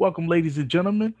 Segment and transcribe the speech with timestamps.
[0.00, 1.14] Welcome, ladies and gentlemen,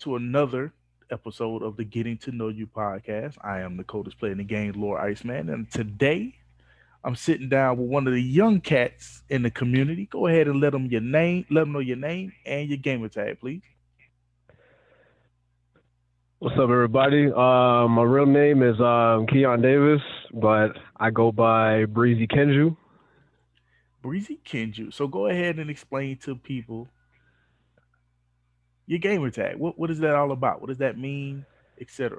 [0.00, 0.74] to another
[1.10, 3.38] episode of the Getting to Know You podcast.
[3.42, 6.34] I am the coldest player in the game, Lord Iceman, and today
[7.02, 10.04] I'm sitting down with one of the young cats in the community.
[10.12, 13.08] Go ahead and let them your name, let them know your name and your gamer
[13.08, 13.62] tag, please.
[16.38, 17.32] What's up, everybody?
[17.32, 20.02] Uh, my real name is um, Keon Davis,
[20.34, 22.76] but I go by Breezy Kenju.
[24.02, 24.92] Breezy Kenju.
[24.92, 26.90] So go ahead and explain to people
[28.86, 29.56] your gamer tag.
[29.56, 30.60] What what is that all about?
[30.60, 31.46] What does that mean,
[31.80, 32.18] etc.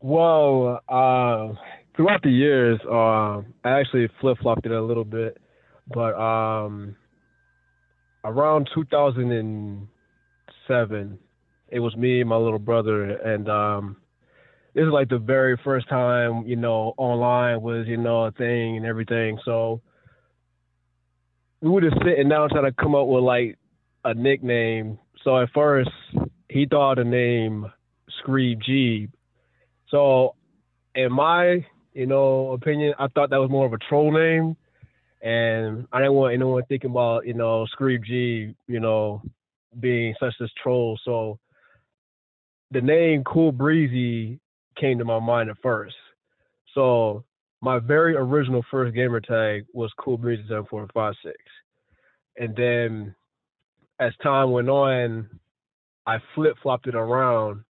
[0.00, 1.48] Well, uh,
[1.96, 5.38] throughout the years, uh, I actually flip flopped it a little bit,
[5.92, 6.94] but um,
[8.24, 11.18] around 2007,
[11.70, 13.96] it was me and my little brother, and um,
[14.74, 18.76] this is like the very first time you know online was you know a thing
[18.76, 19.38] and everything.
[19.44, 19.80] So
[21.60, 23.58] we were just sitting down trying to come up with like
[24.04, 24.98] a nickname.
[25.24, 25.90] So at first
[26.48, 27.70] he thought the name
[28.22, 29.08] Screeb G.
[29.88, 30.34] So
[30.94, 34.56] in my, you know, opinion, I thought that was more of a troll name.
[35.20, 39.22] And I didn't want anyone thinking about, you know, Screeb G, you know,
[39.80, 40.98] being such as troll.
[41.04, 41.38] So
[42.70, 44.38] the name Cool Breezy
[44.78, 45.96] came to my mind at first.
[46.74, 47.24] So
[47.60, 51.36] my very original first gamer tag was Cool Breezy 7456.
[52.36, 53.14] And then
[54.00, 55.28] as time went on,
[56.06, 57.64] I flip flopped it around.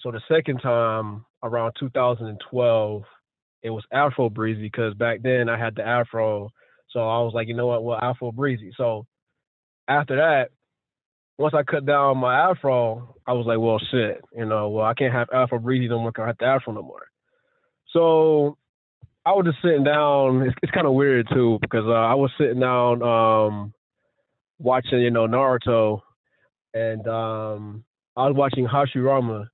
[0.00, 3.02] So the second time, around 2012,
[3.62, 6.50] it was Afro Breezy because back then I had the Afro.
[6.90, 7.84] So I was like, you know what?
[7.84, 8.72] Well, Afro Breezy.
[8.76, 9.06] So
[9.88, 10.50] after that,
[11.38, 14.94] once I cut down my Afro, I was like, well, shit, you know, well, I
[14.94, 16.12] can't have Afro Breezy no more.
[16.18, 17.06] I have the Afro no more.
[17.92, 18.56] So
[19.24, 20.42] I was just sitting down.
[20.42, 23.74] It's, it's kind of weird too because uh, I was sitting down um,
[24.58, 26.00] watching, you know, Naruto,
[26.74, 27.84] and um,
[28.16, 29.48] I was watching Hashirama,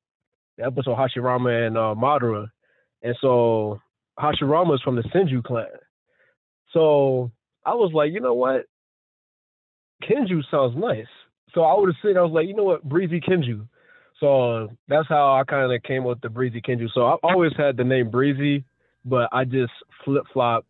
[0.58, 2.48] the episode Hashirama and uh, Madara,
[3.02, 3.80] and so
[4.18, 5.66] Hashirama is from the Senju clan.
[6.72, 7.30] So
[7.64, 8.66] I was like, you know what,
[10.02, 11.06] Kenju sounds nice.
[11.54, 13.66] So I would have said, I was like, you know what, Breezy Kenju.
[14.20, 16.88] So that's how I kind of came up with the Breezy Kenju.
[16.94, 18.64] So I've always had the name Breezy,
[19.04, 19.72] but I just
[20.04, 20.64] flip flop,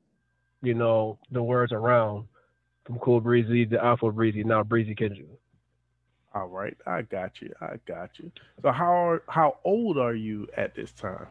[0.63, 2.27] you know, the words around
[2.85, 5.27] from Cool Breezy to Afro Breezy, now Breezy Kenju.
[6.35, 7.53] All right, I got you.
[7.61, 8.33] I got you.
[8.63, 11.27] So how how old are you at this time?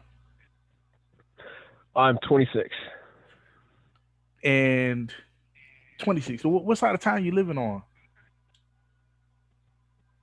[1.94, 2.68] I'm 26.
[4.44, 5.12] And
[5.98, 6.42] 26.
[6.42, 7.82] So what, what side of town you living on?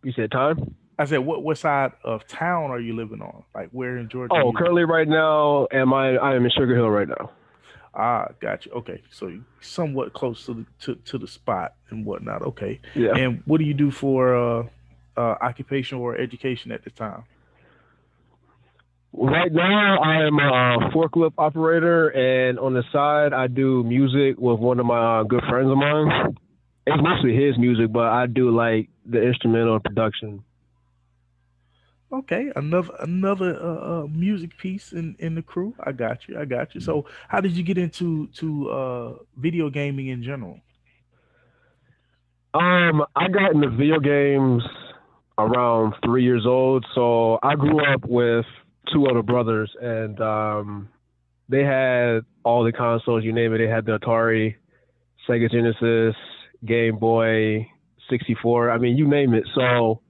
[0.03, 0.75] You said time?
[0.97, 3.43] I said, what what side of town are you living on?
[3.53, 4.33] Like where in Georgia?
[4.33, 6.17] Oh, currently right now, am I?
[6.17, 7.31] I am in Sugar Hill right now.
[7.93, 8.69] Ah, gotcha.
[8.71, 12.41] Okay, so somewhat close to the to, to the spot and whatnot.
[12.43, 12.79] Okay.
[12.95, 13.15] Yeah.
[13.15, 14.63] And what do you do for uh,
[15.17, 17.23] uh, occupation or education at the time?
[19.11, 24.59] Right now, I am a forklift operator, and on the side, I do music with
[24.59, 26.37] one of my uh, good friends of mine.
[26.85, 30.43] It's mostly his music, but I do like the instrumental production.
[32.11, 35.75] Okay, another another uh, uh, music piece in in the crew.
[35.83, 36.39] I got you.
[36.39, 36.81] I got you.
[36.81, 40.59] So, how did you get into to uh, video gaming in general?
[42.55, 44.63] Um, I got into video games
[45.37, 46.85] around three years old.
[46.95, 48.45] So I grew up with
[48.91, 50.89] two other brothers, and um,
[51.47, 53.23] they had all the consoles.
[53.23, 53.59] You name it.
[53.59, 54.55] They had the Atari,
[55.27, 56.15] Sega Genesis,
[56.65, 57.67] Game Boy,
[58.09, 58.71] 64.
[58.71, 59.43] I mean, you name it.
[59.55, 60.01] So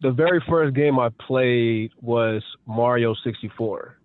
[0.00, 3.96] the very first game I played was Mario 64.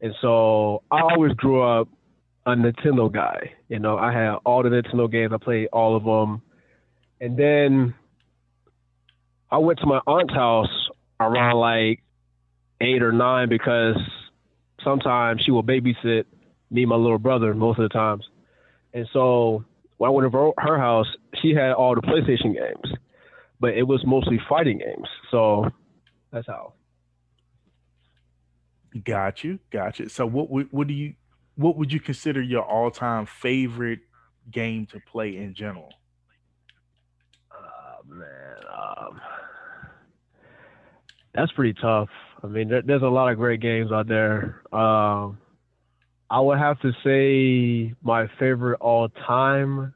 [0.00, 1.88] And so I always grew up
[2.44, 3.52] a Nintendo guy.
[3.68, 6.42] You know, I had all the Nintendo games, I played all of them.
[7.20, 7.94] And then
[9.50, 10.88] I went to my aunt's house
[11.20, 12.02] around like
[12.80, 13.96] eight or nine because
[14.82, 16.24] sometimes she will babysit
[16.70, 18.24] me and my little brother most of the times.
[18.92, 19.64] And so
[19.98, 21.06] when I went to her house,
[21.40, 22.98] she had all the PlayStation games
[23.62, 25.08] but it was mostly fighting games.
[25.30, 25.70] So
[26.32, 26.74] that's how.
[29.04, 30.08] Got you, got you.
[30.08, 31.14] So what would what do you
[31.54, 34.00] what would you consider your all time favorite
[34.50, 35.90] game to play in general?
[37.50, 39.20] Uh, man, um,
[41.32, 42.08] that's pretty tough.
[42.42, 44.60] I mean, there, there's a lot of great games out there.
[44.72, 45.38] Um,
[46.28, 49.94] I would have to say my favorite all time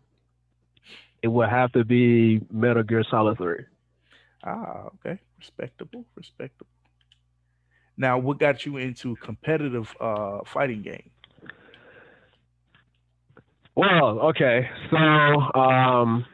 [1.27, 3.57] it would have to be Metal Gear Solid 3.
[4.45, 5.19] Ah, okay.
[5.41, 6.71] Respectable, respectable.
[7.97, 11.11] Now, what got you into competitive uh, fighting game?
[13.75, 14.69] Well, okay.
[14.91, 16.25] So, um,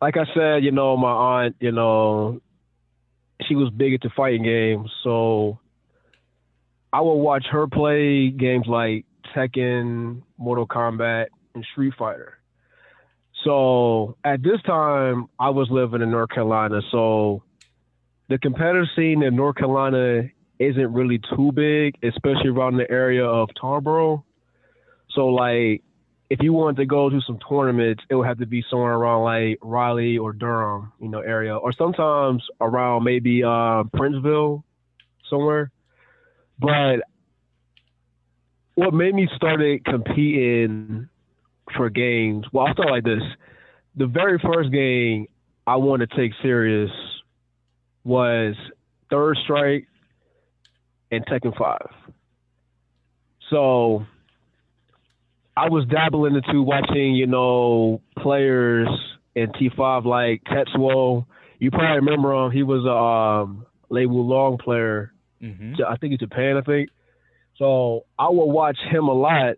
[0.00, 2.40] like I said, you know, my aunt, you know,
[3.46, 5.60] she was big into fighting games, so
[6.92, 9.04] I would watch her play games like
[9.36, 12.38] Tekken, Mortal Kombat, and Street Fighter.
[13.44, 17.42] So at this time, I was living in North Carolina, so
[18.28, 20.28] the competitive scene in North Carolina
[20.58, 24.22] isn't really too big, especially around the area of Tarboro.
[25.10, 25.82] So like
[26.32, 29.24] if you wanted to go to some tournaments, it would have to be somewhere around
[29.24, 34.62] like Raleigh or Durham, you know, area, or sometimes around maybe uh, Princeville,
[35.28, 35.70] somewhere.
[36.58, 37.00] But
[38.76, 41.10] what made me started competing
[41.76, 42.46] for games?
[42.52, 43.22] Well, I'll start like this.
[43.96, 45.26] The very first game
[45.66, 46.90] I wanted to take serious
[48.04, 48.54] was
[49.10, 49.86] Third Strike
[51.10, 51.90] and Tekken Five.
[53.50, 54.06] So
[55.56, 58.88] I was dabbling into watching, you know, players
[59.34, 61.26] in T5 like Tetsuo.
[61.58, 62.50] You probably remember him.
[62.50, 65.12] He was a um, Lei Wulong player.
[65.42, 65.74] Mm-hmm.
[65.86, 66.88] I think in Japan, I think.
[67.58, 69.56] So I would watch him a lot.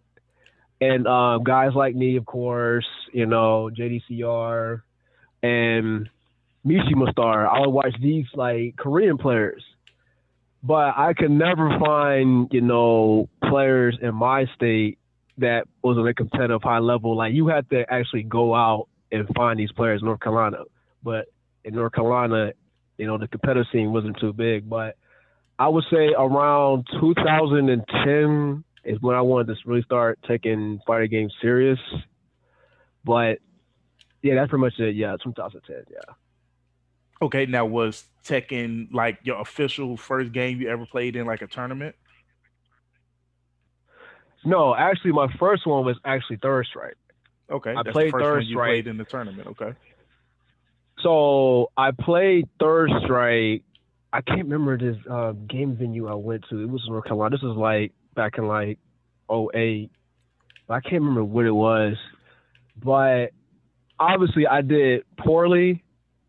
[0.81, 4.83] And um, guys like Knee, of course, you know, JDCR
[5.43, 6.09] and
[6.67, 7.47] Mishima Star.
[7.47, 9.63] I would watch these like Korean players.
[10.63, 14.99] But I could never find, you know, players in my state
[15.39, 19.29] that was on a competitive high level, like you had to actually go out and
[19.37, 20.59] find these players in North Carolina.
[21.03, 21.27] But
[21.65, 22.53] in North Carolina,
[22.97, 24.69] you know, the competitive scene wasn't too big.
[24.69, 24.97] But
[25.59, 31.35] I would say around 2010 is when I wanted to really start taking fighting games
[31.41, 31.79] serious.
[33.05, 33.39] But
[34.23, 34.97] yeah, that's pretty much it.
[34.97, 35.85] Yeah, 2010.
[35.91, 36.15] Yeah.
[37.23, 41.47] Okay, now was Tekken like your official first game you ever played in like a
[41.47, 41.95] tournament?
[44.45, 46.97] No, actually, my first one was actually Third Strike.
[47.51, 49.49] Okay, I played Third Strike played in the tournament.
[49.49, 49.73] Okay.
[51.03, 53.63] So I played Third Strike.
[54.13, 56.63] I can't remember this uh, game venue I went to.
[56.63, 57.37] It was in North Carolina.
[57.37, 58.79] This was like back in like
[59.31, 59.91] 08.
[60.69, 61.97] I can't remember what it was,
[62.83, 63.33] but
[63.99, 65.83] obviously I did poorly.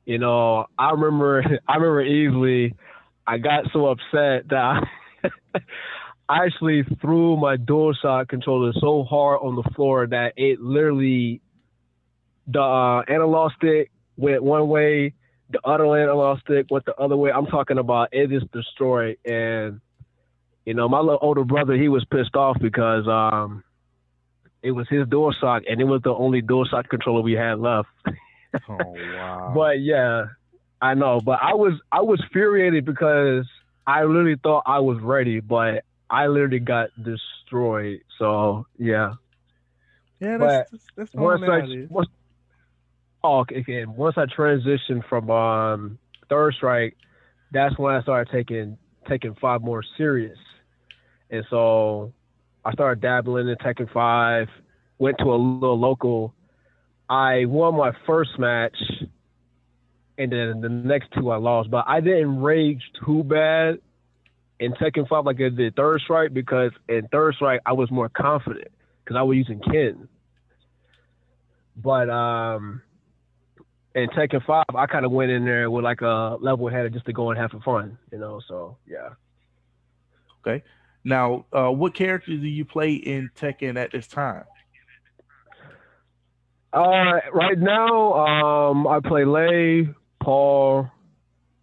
[0.05, 2.75] You know, I remember I remember easily.
[3.27, 4.83] I got so upset that
[5.23, 5.59] I,
[6.29, 11.41] actually threw my DualShock controller so hard on the floor that it literally
[12.47, 15.13] the uh, analog stick went one way,
[15.49, 17.31] the other analog stick went the other way.
[17.31, 19.81] I'm talking about it is destroyed, and
[20.65, 23.63] you know my little older brother he was pissed off because um
[24.65, 27.87] it was his DualShock, and it was the only DualShock controller we had left.
[28.07, 29.51] oh wow!
[29.55, 30.25] But yeah,
[30.81, 31.21] I know.
[31.23, 33.45] But I was I was furiated because
[33.85, 38.01] I literally thought I was ready, but I literally got destroyed.
[38.17, 39.13] So yeah.
[40.19, 42.07] Yeah, that's, that's, that's once I once,
[43.23, 46.97] oh, okay, once I transitioned from um, third strike,
[47.51, 48.77] that's when I started taking
[49.07, 50.37] Tekken five more serious,
[51.29, 52.13] and so
[52.63, 54.47] I started dabbling in Tekken five.
[54.97, 56.33] Went to a little local.
[57.09, 58.77] I won my first match,
[60.17, 61.69] and then the next two I lost.
[61.69, 63.79] But I didn't rage too bad
[64.59, 68.09] in Tekken 5 like I did Third Strike because in Third Strike I was more
[68.09, 68.69] confident
[69.03, 70.07] because I was using Ken.
[71.75, 72.81] But um,
[73.93, 77.05] in Tekken 5 I kind of went in there with like a level headed just
[77.05, 78.39] to go and have some fun, you know.
[78.47, 79.09] So yeah.
[80.45, 80.63] Okay.
[81.05, 84.43] Now, uh, what character do you play in Tekken at this time?
[86.73, 89.87] Uh, right now, um, I play Lei,
[90.19, 90.89] Paul,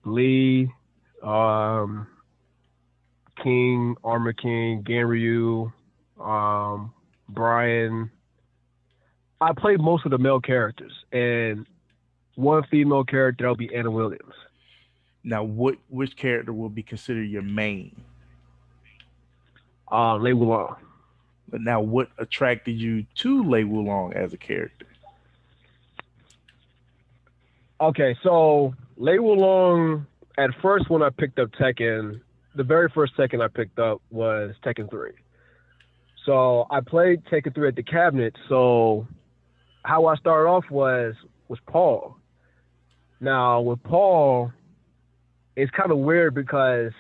[0.05, 0.71] Lee,
[1.25, 2.07] um,
[3.43, 5.73] King, Armor King, Ganryu,
[6.21, 6.95] um,
[7.29, 8.13] Brian.
[9.41, 11.67] I play most of the male characters, and
[12.37, 14.35] one female character will be Anna Williams.
[15.25, 18.03] Now, what which character will be considered your main?
[19.93, 20.77] Uh, Lei Wulong.
[21.49, 24.87] But now, what attracted you to Lei Wulong as a character?
[27.81, 30.07] Okay, so Lei Wulong.
[30.39, 32.23] At first, when I picked up Tekken,
[32.55, 35.11] the very first Tekken I picked up was Tekken 3.
[36.25, 38.35] So I played Tekken 3 at the cabinet.
[38.49, 39.07] So
[39.85, 41.15] how I started off was
[41.49, 42.17] was Paul.
[43.21, 44.53] Now with Paul,
[45.55, 46.93] it's kind of weird because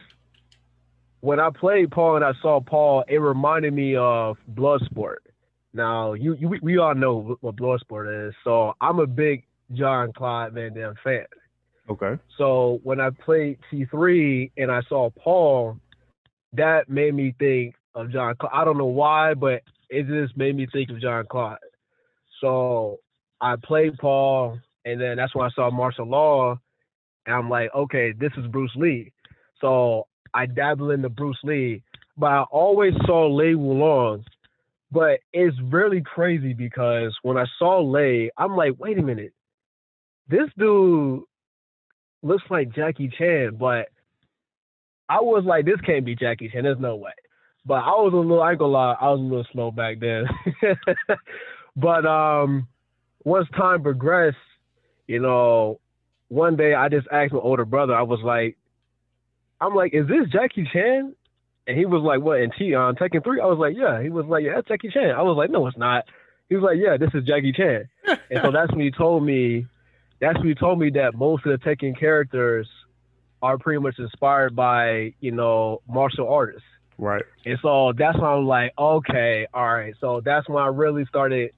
[1.22, 5.18] when I played Paul and I saw Paul, it reminded me of Bloodsport.
[5.72, 10.74] Now you, you we all know what Bloodsport is, so I'm a big Jean-Claude Van
[10.74, 11.24] Damme fan.
[11.88, 12.20] Okay.
[12.36, 15.78] So when I played T3 and I saw Paul,
[16.54, 18.34] that made me think of John.
[18.38, 18.52] Claude.
[18.52, 21.58] I don't know why, but it just made me think of Jean-Claude.
[22.40, 22.98] So
[23.40, 26.58] I played Paul, and then that's when I saw Marshall Law,
[27.26, 29.12] and I'm like, okay, this is Bruce Lee.
[29.60, 31.82] So I dabbled into Bruce Lee,
[32.16, 34.24] but I always saw Lei Wulong.
[34.90, 39.32] But it's really crazy because when I saw Lei, I'm like, wait a minute,
[40.28, 41.22] this dude
[42.22, 43.88] looks like Jackie Chan, but
[45.08, 46.64] I was like, this can't be Jackie Chan.
[46.64, 47.12] There's no way.
[47.64, 49.98] But I was a little, I ain't gonna lie, I was a little slow back
[50.00, 50.24] then.
[51.76, 52.66] but um,
[53.24, 54.36] once time progressed,
[55.06, 55.80] you know,
[56.28, 58.56] one day I just asked my older brother, I was like,
[59.62, 61.14] I'm like, is this Jackie Chan?
[61.68, 63.40] And he was like, what, in T on Tekken 3?
[63.40, 64.02] I was like, yeah.
[64.02, 65.10] He was like, yeah, that's Jackie Chan.
[65.10, 66.04] I was like, no, it's not.
[66.48, 67.88] He was like, yeah, this is Jackie Chan.
[68.06, 69.66] and so that's when he told me,
[70.20, 72.68] that's when he told me that most of the Tekken characters
[73.40, 76.66] are pretty much inspired by, you know, martial artists.
[76.98, 77.24] Right.
[77.46, 79.94] And so that's when I'm like, okay, all right.
[80.00, 81.52] So that's when I really started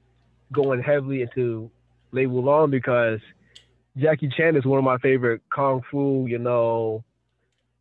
[0.53, 1.71] going heavily into
[2.13, 3.21] Lei Wulong because
[3.97, 7.03] Jackie Chan is one of my favorite kung fu, you know,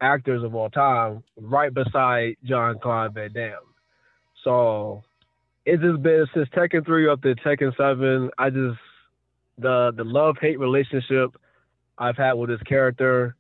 [0.03, 3.53] actors of all time, right beside John Claude Van Damme.
[4.43, 5.01] So
[5.65, 8.79] it's just been since Tekken 3 up to Tekken 7, I just
[9.57, 11.31] the the love hate relationship
[11.98, 13.36] I've had with this character,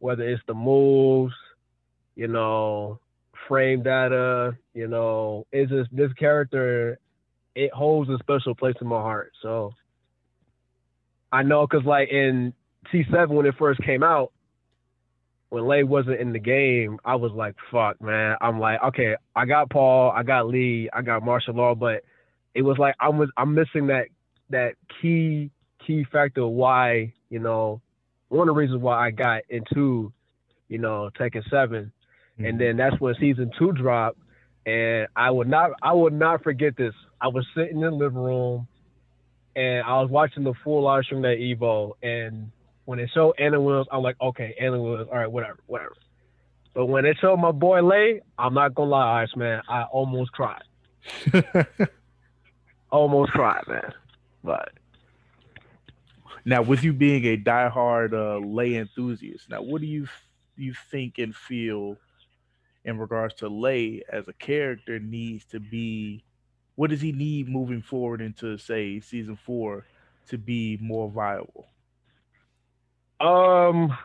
[0.00, 1.34] whether it's the moves,
[2.14, 2.98] you know,
[3.48, 6.98] frame data, you know, it's just this character
[7.54, 9.32] it holds a special place in my heart.
[9.40, 9.72] So
[11.32, 12.52] I know because like in
[12.92, 14.32] T7 when it first came out,
[15.48, 18.36] when Lei wasn't in the game, I was like, fuck, man.
[18.40, 22.02] I'm like, okay, I got Paul, I got Lee, I got Marshall Law, but
[22.54, 24.06] it was like I was I'm missing that
[24.50, 25.50] that key
[25.86, 27.80] key factor why, you know,
[28.28, 30.12] one of the reasons why I got into,
[30.68, 31.92] you know, Tekken 7.
[32.38, 32.44] Mm-hmm.
[32.44, 34.18] And then that's when season two dropped.
[34.64, 36.94] And I would not I would not forget this.
[37.20, 38.66] I was sitting in the living room
[39.54, 42.50] and I was watching the full live stream that Evo and
[42.86, 45.94] when it showed Anna Williams, I'm like, okay, Anna Williams, all right, whatever, whatever.
[46.72, 50.32] But when it showed my boy Lei, I'm not gonna lie, Ice man, I almost
[50.32, 50.62] cried.
[52.90, 53.92] almost cried, man.
[54.42, 54.70] But
[56.44, 60.06] now, with you being a diehard uh, Lei enthusiast, now what do you
[60.56, 61.96] you think and feel
[62.84, 66.22] in regards to Lei as a character needs to be?
[66.76, 69.86] What does he need moving forward into say season four
[70.28, 71.66] to be more viable?
[73.20, 73.96] Um,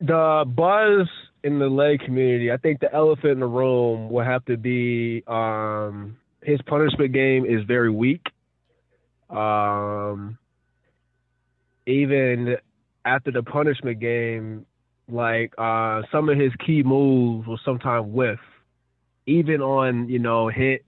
[0.00, 1.08] the buzz
[1.42, 5.22] in the Lei community, I think the elephant in the room will have to be
[5.26, 8.26] um, his punishment game is very weak.
[9.30, 10.38] Um,
[11.86, 12.56] even
[13.04, 14.66] after the punishment game,
[15.08, 18.40] like uh, some of his key moves will sometimes whiff.
[19.26, 20.84] Even on you know hit,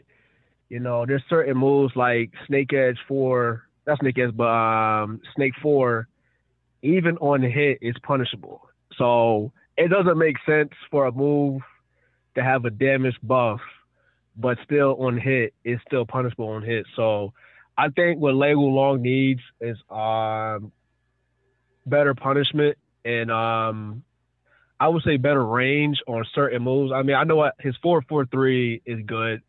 [0.68, 5.54] you know there's certain moves like Snake Edge four, not Snake Edge, but um, Snake
[5.62, 6.08] four
[6.82, 8.68] even on hit is punishable.
[8.96, 11.62] So it doesn't make sense for a move
[12.34, 13.60] to have a damage buff,
[14.36, 16.86] but still on hit is still punishable on hit.
[16.96, 17.32] So
[17.76, 20.72] I think what Lei Long needs is um,
[21.86, 24.02] better punishment and um,
[24.80, 26.92] I would say better range on certain moves.
[26.92, 29.42] I mean, I know what his four four three is good.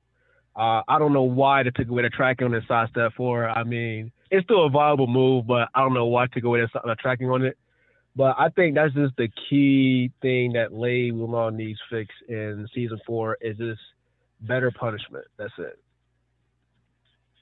[0.55, 3.47] Uh, I don't know why they took away the tracking on his side step four.
[3.47, 6.61] I mean, it's still a viable move, but I don't know why I took away
[6.61, 7.57] the tracking on it.
[8.15, 12.99] But I think that's just the key thing that Lei Wulong needs fixed in season
[13.05, 13.81] four is just
[14.41, 15.25] better punishment.
[15.37, 15.79] That's it.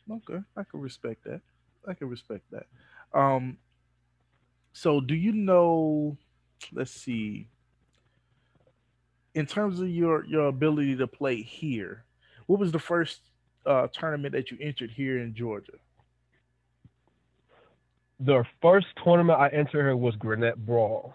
[0.09, 1.41] Okay, I can respect that.
[1.87, 2.67] I can respect that.
[3.17, 3.57] Um,
[4.73, 6.17] so do you know?
[6.71, 7.47] Let's see.
[9.35, 12.03] In terms of your your ability to play here,
[12.45, 13.21] what was the first
[13.65, 15.73] uh, tournament that you entered here in Georgia?
[18.19, 21.13] The first tournament I entered here was Gwinnett Brawl.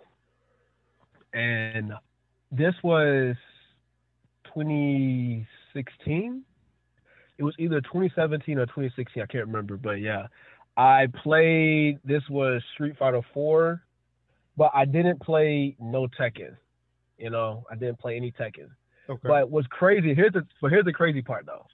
[1.34, 1.92] And
[2.50, 3.34] this was
[4.54, 6.42] 2016.
[7.38, 9.22] It was either 2017 or 2016.
[9.22, 10.26] I can't remember, but yeah.
[10.76, 13.82] I played, this was Street Fighter 4,
[14.56, 16.56] but I didn't play no Tekken.
[17.18, 18.68] You know, I didn't play any Tekken.
[19.08, 19.28] Okay.
[19.28, 21.66] But what's crazy, here's the, but here's the crazy part though.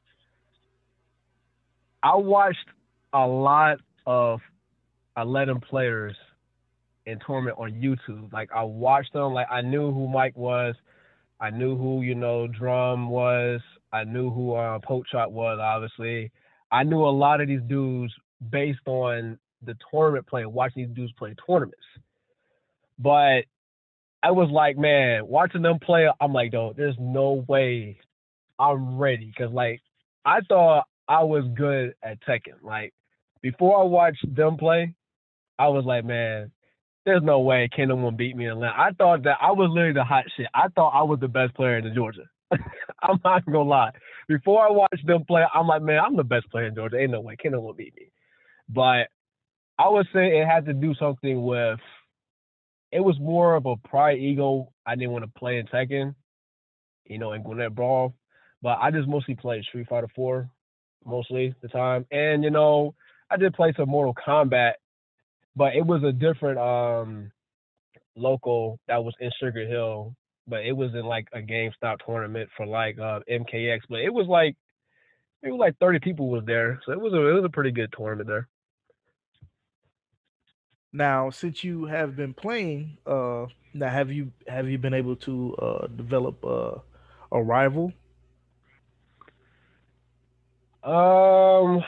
[2.02, 2.66] I watched
[3.12, 4.40] a lot of
[5.18, 6.16] Atlanta players
[7.06, 8.32] in tournament on YouTube.
[8.32, 9.32] Like I watched them.
[9.34, 10.74] Like I knew who Mike was.
[11.40, 13.60] I knew who you know Drum was.
[13.92, 14.78] I knew who uh,
[15.10, 15.58] Shot was.
[15.60, 16.30] Obviously,
[16.70, 18.12] I knew a lot of these dudes
[18.50, 20.46] based on the tournament play.
[20.46, 21.78] Watching these dudes play tournaments,
[22.98, 23.42] but
[24.22, 26.08] I was like, man, watching them play.
[26.20, 27.98] I'm like, though, there's no way
[28.58, 29.80] I'm ready because like
[30.24, 32.62] I thought I was good at Tekken.
[32.62, 32.92] Like
[33.40, 34.94] before I watched them play,
[35.58, 36.50] I was like, man,
[37.04, 38.74] there's no way Kendall won't beat me in Atlanta.
[38.76, 40.46] I thought that I was literally the hot shit.
[40.54, 42.28] I thought I was the best player in Georgia.
[43.02, 43.90] I'm not gonna lie.
[44.28, 46.98] Before I watched them play, I'm like, man, I'm the best player in Georgia.
[46.98, 48.10] Ain't no way Kendall will beat me.
[48.68, 49.08] But
[49.78, 51.80] I would say it had to do something with.
[52.90, 54.72] It was more of a pride ego.
[54.86, 56.14] I didn't want to play in Tekken,
[57.04, 58.14] you know, in Gwinnett Brawl,
[58.62, 60.48] but I just mostly played Street Fighter 4
[61.04, 62.94] mostly the time, and you know,
[63.30, 64.72] I did play some Mortal Kombat,
[65.58, 67.32] but it was a different um
[68.16, 70.14] local that was in Sugar Hill,
[70.46, 74.26] but it was in like a GameStop tournament for like uh, MKX, but it was
[74.28, 74.56] like
[75.42, 77.72] it was like 30 people was there, so it was a it was a pretty
[77.72, 78.48] good tournament there.
[80.92, 85.54] Now, since you have been playing, uh, now have you have you been able to
[85.56, 86.76] uh, develop uh,
[87.32, 87.92] a rival?
[90.82, 91.84] Um,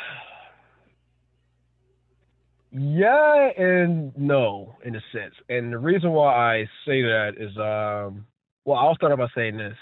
[2.73, 8.27] yeah and no in a sense, and the reason why I say that is, um,
[8.65, 9.77] well, I'll start off by saying this.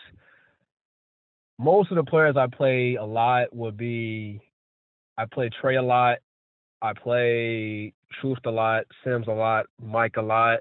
[1.58, 4.40] Most of the players I play a lot would be,
[5.16, 6.18] I play Trey a lot,
[6.80, 10.60] I play Truth a lot, Sims a lot, Mike a lot.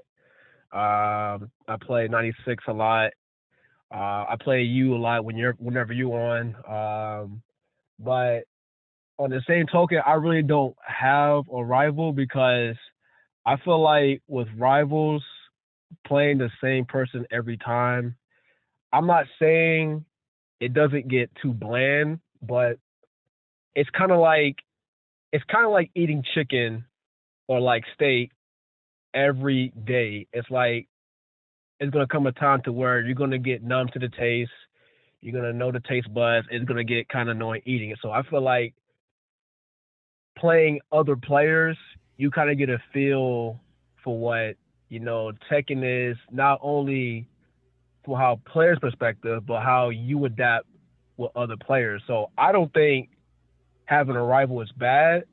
[0.70, 3.12] Um, I play 96 a lot.
[3.90, 6.54] Uh, I play you a lot when you're whenever you on.
[6.68, 7.42] Um,
[7.98, 8.40] but
[9.18, 12.76] on the same token, I really don't have a rival because
[13.44, 15.24] I feel like with rivals
[16.06, 18.14] playing the same person every time,
[18.92, 20.04] I'm not saying
[20.60, 22.78] it doesn't get too bland, but
[23.74, 24.56] it's kind of like
[25.32, 26.84] it's kind of like eating chicken
[27.48, 28.30] or like steak
[29.14, 30.26] every day.
[30.32, 30.88] It's like
[31.80, 34.50] it's gonna come a time to where you're gonna get numb to the taste.
[35.20, 36.46] You're gonna know the taste buds.
[36.50, 37.98] It's gonna get kind of annoying eating it.
[38.00, 38.74] So I feel like
[40.38, 41.76] playing other players,
[42.16, 43.60] you kind of get a feel
[44.02, 44.56] for what
[44.88, 46.16] you know Tekken is.
[46.30, 47.28] Not only
[48.04, 50.66] from how players' perspective, but how you adapt
[51.16, 52.02] with other players.
[52.06, 53.10] So I don't think
[53.84, 55.24] having a rival is bad,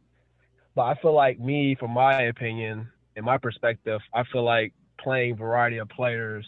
[0.76, 5.38] but I feel like me, from my opinion, in my perspective, I feel like playing
[5.38, 6.46] variety of players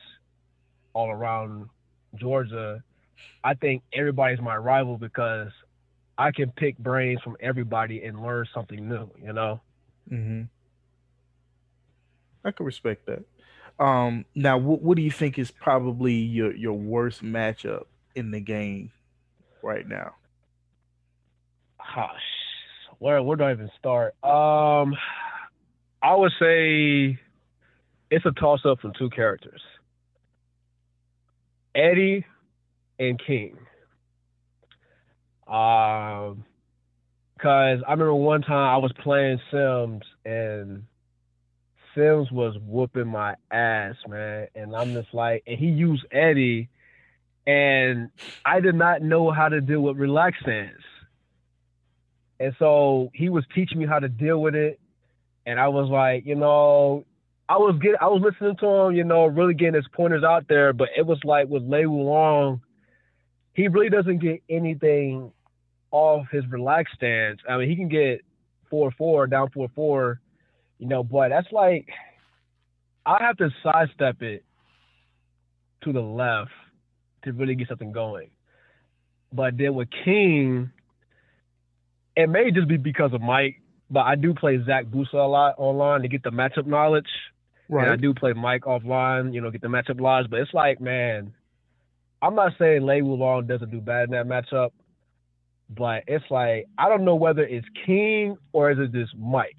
[0.93, 1.69] all around
[2.15, 2.81] Georgia,
[3.43, 5.51] I think everybody's my rival because
[6.17, 9.61] I can pick brains from everybody and learn something new, you know?
[10.11, 10.43] Mm-hmm.
[12.43, 13.23] I can respect that.
[13.83, 17.83] Um, now, what, what do you think is probably your, your worst matchup
[18.15, 18.91] in the game
[19.61, 20.13] right now?
[21.95, 22.21] Gosh,
[22.99, 24.15] where where do I even start?
[24.23, 24.95] Um,
[26.01, 27.17] I would say
[28.11, 29.61] it's a toss up from two characters,
[31.73, 32.25] Eddy
[32.99, 33.57] and King.
[35.47, 36.43] Um,
[37.39, 40.83] cause I remember one time I was playing Sims and
[41.97, 44.47] Sims was whooping my ass, man.
[44.55, 46.69] And I'm just like, and he used Eddy,
[47.47, 48.09] and
[48.45, 50.81] I did not know how to deal with relaxed stance.
[52.39, 54.79] And so he was teaching me how to deal with it.
[55.45, 57.05] And I was like, you know,
[57.49, 60.47] I was getting, I was listening to him, you know, really getting his pointers out
[60.47, 60.73] there.
[60.73, 62.61] But it was like with Lei Wulong,
[63.53, 65.31] he really doesn't get anything
[65.97, 67.39] off his relaxed stance.
[67.49, 68.21] I mean, he can get
[68.69, 70.19] four four down four four,
[70.77, 71.87] you know, but that's like
[73.05, 74.43] I have to sidestep it
[75.83, 76.51] to the left
[77.23, 78.29] to really get something going.
[79.33, 80.71] But then with King,
[82.15, 85.55] it may just be because of Mike, but I do play Zach Busa a lot
[85.57, 87.09] online to get the matchup knowledge.
[87.69, 87.83] Right.
[87.83, 90.29] And I do play Mike offline, you know, get the matchup knowledge.
[90.29, 91.33] But it's like, man,
[92.21, 94.69] I'm not saying Lei Wulong doesn't do bad in that matchup
[95.69, 99.57] but it's like I don't know whether it's King or is it just Mike.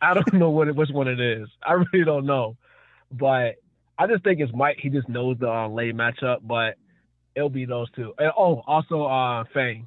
[0.00, 1.48] I don't know what it, which one it is.
[1.62, 2.56] I really don't know,
[3.10, 3.56] but
[3.98, 4.78] I just think it's Mike.
[4.80, 6.76] He just knows the uh, late matchup, but
[7.34, 8.14] it'll be those two.
[8.18, 9.86] And oh, also uh, Fang,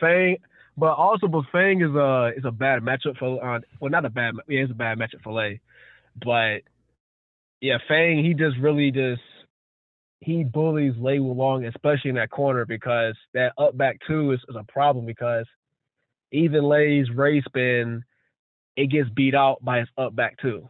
[0.00, 0.38] Fang,
[0.76, 4.10] but also but Fang is a is a bad matchup for uh, well not a
[4.10, 5.60] bad yeah it's a bad matchup for Lei,
[6.24, 6.62] but
[7.60, 9.22] yeah Fang he just really just
[10.20, 14.56] he bullies Lei Long, especially in that corner, because that up back two is, is
[14.56, 15.46] a problem because
[16.32, 18.04] even Lei's race spin,
[18.76, 20.68] it gets beat out by his up back two.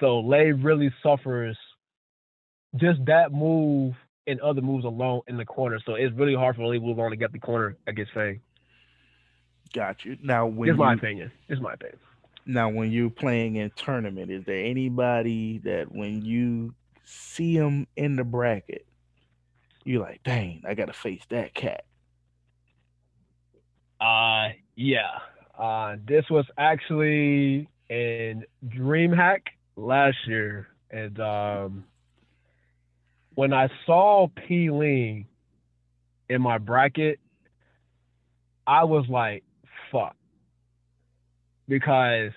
[0.00, 1.58] So Lei really suffers
[2.76, 3.94] just that move
[4.26, 5.78] and other moves alone in the corner.
[5.84, 8.40] So it's really hard for Lei Wulong to get the corner against Fang.
[9.72, 10.16] Got you.
[10.22, 11.32] Now, when it's you, my opinion.
[11.48, 11.98] It's my opinion.
[12.46, 16.74] Now, when you're playing in tournament, is there anybody that when you
[17.10, 18.86] see him in the bracket,
[19.84, 21.84] you're like, dang, I gotta face that cat.
[24.00, 25.18] Uh yeah.
[25.58, 29.40] Uh this was actually in DreamHack
[29.76, 31.84] last year, and um,
[33.34, 35.26] when I saw P Ling
[36.28, 37.18] in my bracket,
[38.66, 39.42] I was like,
[39.90, 40.16] "Fuck,"
[41.68, 42.32] because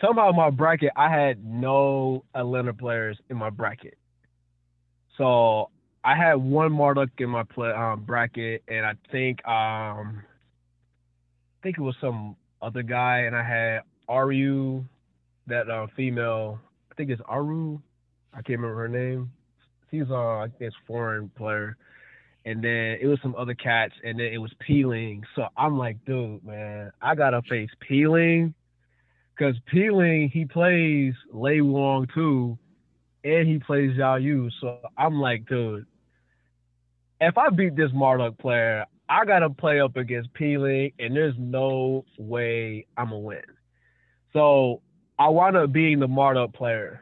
[0.00, 3.98] somehow my bracket I had no Atlanta players in my bracket,
[5.16, 5.70] so
[6.04, 10.22] I had one Marduk in my play, um, bracket, and I think um,
[11.58, 14.84] I think it was some other guy, and I had Aru,
[15.46, 16.58] that uh, female.
[16.90, 17.80] I think it's Aru.
[18.32, 19.30] I can't remember her name.
[19.90, 21.76] She's uh, I think it's foreign player.
[22.44, 25.22] And then it was some other cats, and then it was Peeling.
[25.34, 28.06] So I'm like, dude, man, I gotta face P
[29.40, 32.58] Ling, cause Peeling he plays Lei Wong too,
[33.24, 34.50] and he plays Xiao Yu.
[34.60, 35.86] So I'm like, dude,
[37.20, 42.04] if I beat this Marduk player, I gotta play up against Peeling, and there's no
[42.18, 43.42] way I'm gonna win.
[44.32, 44.82] So
[45.18, 47.00] I wound up being the Marduk player,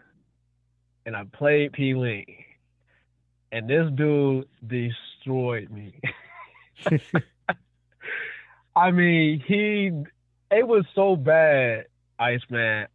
[1.04, 2.44] and I played Peeling,
[3.52, 6.00] and this dude destroyed me.
[8.76, 9.90] I mean, he
[10.50, 11.86] it was so bad,
[12.18, 12.86] Iceman.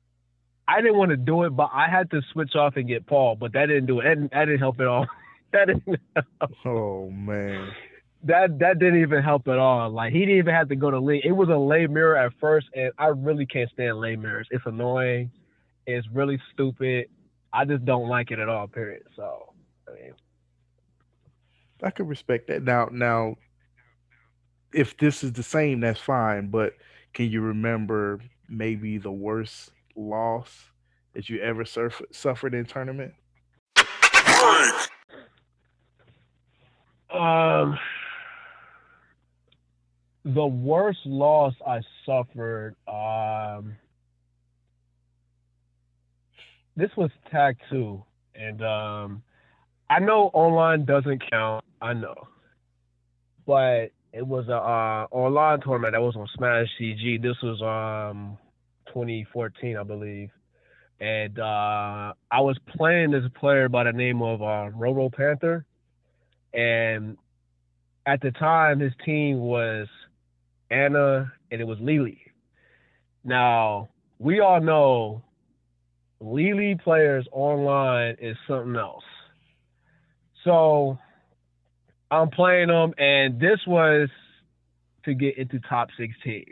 [0.68, 3.36] I didn't want to do it, but I had to switch off and get Paul,
[3.36, 4.04] but that didn't do it.
[4.04, 5.08] That didn't, that didn't help at all.
[5.52, 6.52] that didn't help.
[6.66, 7.72] Oh man
[8.24, 9.90] that that didn't even help at all.
[9.90, 11.22] Like he didn't even have to go to Lee.
[11.24, 14.48] It was a Lei mirror at first, and I really can't stand Lei mirrors.
[14.52, 15.32] It's annoying.
[15.88, 17.08] It's really stupid.
[17.52, 18.68] I just don't like it at all.
[18.68, 19.04] Period.
[19.16, 19.54] So,
[19.88, 20.14] I mean,
[21.84, 22.64] I could respect that.
[22.64, 23.36] Now, now,
[24.74, 26.50] if this is the same, that's fine.
[26.50, 26.74] But
[27.14, 30.70] can you remember maybe the worst loss
[31.14, 33.14] that you ever surf- suffered in tournament?
[37.10, 37.78] Um
[40.24, 43.76] the worst loss I suffered, um,
[46.76, 48.04] this was tag two,
[48.36, 49.24] and um,
[49.90, 51.66] I know online doesn't count.
[51.82, 52.28] I know,
[53.46, 57.21] but it was a uh, online tournament that was on Smash GG.
[57.21, 58.38] This was um
[58.88, 60.30] 2014, I believe,
[61.00, 65.65] and uh, I was playing this player by the name of uh, Roro Panther,
[66.54, 67.17] and
[68.06, 69.88] at the time his team was
[70.69, 72.19] Anna and it was Lily.
[73.24, 75.24] Now, we all know
[76.19, 79.04] Lily players online is something else.
[80.43, 80.97] So
[82.12, 84.10] I'm playing them, and this was
[85.06, 86.45] to get into top 16.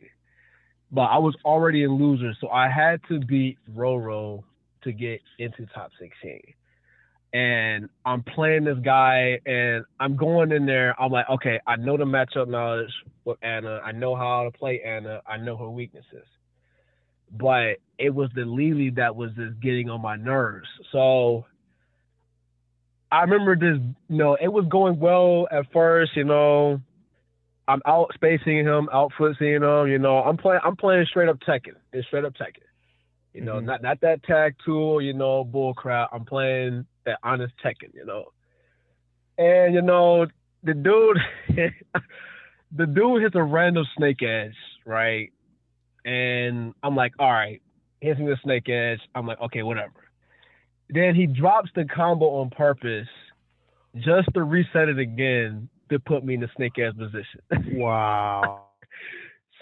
[0.91, 4.43] But I was already in losers, so I had to beat Roro
[4.83, 6.41] to get into top 16
[7.33, 10.99] and I'm playing this guy and I'm going in there.
[10.99, 12.91] I'm like, okay, I know the matchup knowledge
[13.23, 13.81] with Anna.
[13.85, 15.21] I know how to play Anna.
[15.27, 16.25] I know her weaknesses.
[17.31, 20.67] But it was the Lily that was just getting on my nerves.
[20.91, 21.45] So
[23.11, 26.81] I remember this, you know, it was going well at first, you know.
[27.67, 30.17] I'm out spacing him, out seeing him, you know.
[30.23, 31.75] I'm playing I'm playing straight up Tekken.
[31.93, 32.63] It's straight up Tekken.
[33.33, 33.67] You know, mm-hmm.
[33.67, 36.09] not not that tag two, you know, bull crap.
[36.11, 38.25] I'm playing that honest Tekken, you know.
[39.37, 40.25] And you know,
[40.63, 41.19] the dude
[42.75, 45.31] the dude hits a random snake edge, right?
[46.05, 47.61] And I'm like, all right,
[48.01, 48.99] hits me the snake edge.
[49.13, 50.08] I'm like, okay, whatever.
[50.89, 53.07] Then he drops the combo on purpose
[53.95, 57.41] just to reset it again to put me in the snake ass position.
[57.79, 58.65] Wow.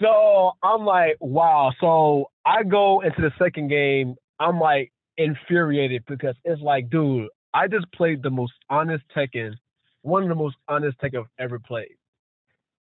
[0.00, 1.72] so I'm like, wow.
[1.80, 7.68] So I go into the second game, I'm like infuriated because it's like, dude, I
[7.68, 9.54] just played the most honest Tekken,
[10.02, 11.96] one of the most honest Tekken I've ever played.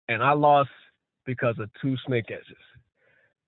[0.09, 0.71] And I lost
[1.25, 2.57] because of two snake edges.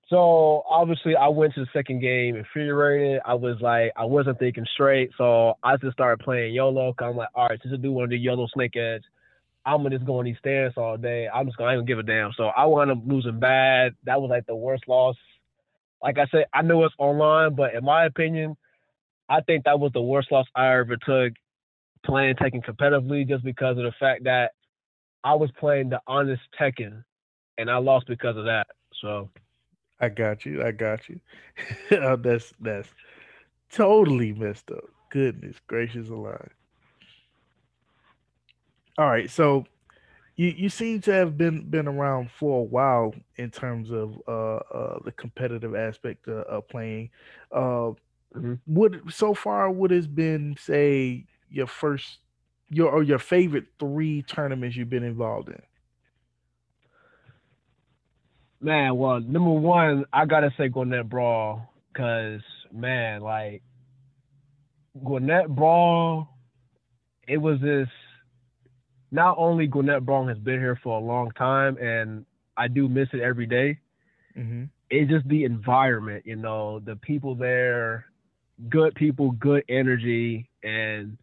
[0.09, 3.21] So obviously I went to the second game infuriated.
[3.27, 5.11] I was like, I wasn't thinking straight.
[5.19, 6.95] So I just started playing YOLO.
[7.01, 9.03] I'm like, all right, since I do want to do YOLO snake edge,
[9.67, 11.29] I'm gonna just go on these stairs all day.
[11.29, 12.33] I'm just gonna I don't give a damn.
[12.37, 13.93] So I wound up losing bad.
[14.05, 15.17] That was like the worst loss
[16.03, 18.57] like I said, I know it's online, but in my opinion,
[19.29, 21.33] I think that was the worst loss I ever took
[22.07, 24.53] playing Tekken competitively just because of the fact that
[25.25, 27.03] I was playing the honest Tekken
[27.59, 28.67] and I lost because of that.
[29.03, 29.29] So
[30.01, 30.63] I got you.
[30.63, 31.21] I got you.
[31.93, 32.89] oh, that's that's
[33.71, 34.85] totally messed up.
[35.11, 36.51] Goodness gracious alive.
[38.97, 39.65] All right, so
[40.37, 44.57] you you seem to have been been around for a while in terms of uh,
[44.57, 47.11] uh the competitive aspect of, of playing.
[47.53, 47.93] Uh,
[48.35, 48.55] mm-hmm.
[48.67, 52.19] what so far what has been say your first
[52.71, 55.63] your or your favorite three tournaments you've been involved in?
[58.61, 62.41] Man, well, number one, I gotta say Gwinnett Brawl, cause
[62.73, 63.63] man, like
[65.05, 66.29] Gwinnett Brawl,
[67.27, 67.89] it was this.
[69.11, 73.09] Not only Gwinnett Brawl has been here for a long time, and I do miss
[73.13, 73.79] it every day.
[74.37, 74.65] Mm-hmm.
[74.91, 78.07] It's just the environment, you know, the people there,
[78.69, 81.17] good people, good energy, and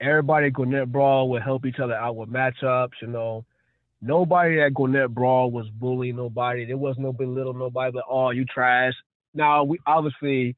[0.00, 3.44] everybody at Gwinnett Brawl would help each other out with matchups, you know.
[4.00, 6.64] Nobody at Gwinnett Brawl was bullying nobody.
[6.64, 8.92] There was no belittle nobody, but oh, you trash.
[9.34, 10.56] Now we obviously,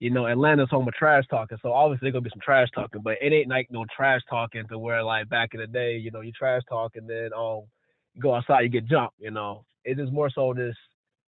[0.00, 3.02] you know, Atlanta's home of trash talking, so obviously there's gonna be some trash talking,
[3.02, 6.10] but it ain't like no trash talking to where like back in the day, you
[6.10, 7.66] know, you trash talk and then oh,
[8.14, 9.64] you go outside, you get jumped, you know.
[9.84, 10.76] It is more so this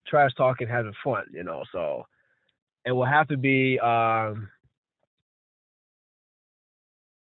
[0.06, 1.64] trash talking having fun, you know.
[1.72, 2.06] So
[2.86, 4.48] it will have to be um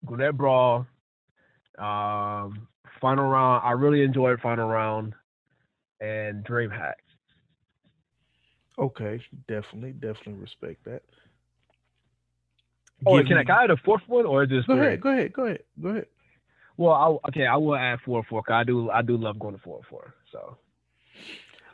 [0.06, 0.86] Gwinnett Brawl.
[1.78, 2.68] Um,
[3.02, 3.64] final round.
[3.66, 5.14] I really enjoyed final round
[6.02, 6.96] and DreamHack.
[8.80, 11.04] Okay, definitely, definitely respect that.
[13.06, 14.74] Oh, Give can I, me- can I add a fourth one or is this Go
[14.74, 14.80] three?
[14.80, 16.08] ahead, go ahead, go ahead, go ahead.
[16.78, 18.44] Well, I, okay, I will add four four.
[18.52, 20.14] I do I do love going to four four.
[20.32, 20.58] So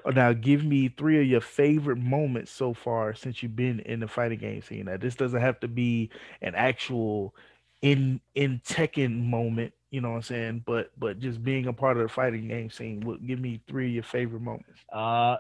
[0.06, 4.00] Oh, Now, give me three of your favorite moments so far since you've been in
[4.00, 4.86] the fighting game scene.
[4.86, 6.10] Now, this doesn't have to be
[6.42, 7.36] an actual
[7.82, 10.64] in in Tekken moment, you know what I'm saying?
[10.66, 13.02] But but just being a part of the fighting game scene.
[13.02, 14.80] What, give me three of your favorite moments.
[14.92, 15.38] uh